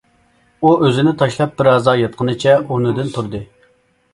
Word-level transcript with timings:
ئۇ 0.61 0.71
ئۆزىنى 0.85 1.13
تاشلاپ 1.19 1.53
بىرھازا 1.59 1.95
ياتقىنىچە 1.99 2.57
ئورنىدىن 2.63 3.13
تۇردى. 3.19 3.43